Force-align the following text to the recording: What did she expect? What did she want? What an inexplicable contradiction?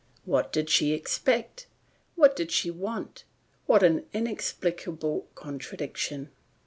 What 0.25 0.51
did 0.51 0.67
she 0.71 0.93
expect? 0.93 1.67
What 2.15 2.35
did 2.35 2.49
she 2.49 2.71
want? 2.71 3.23
What 3.67 3.83
an 3.83 4.07
inexplicable 4.13 5.27
contradiction? 5.35 6.31